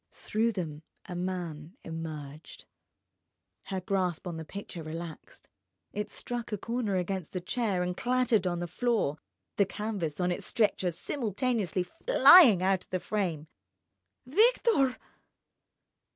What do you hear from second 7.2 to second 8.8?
the chair and clattered on the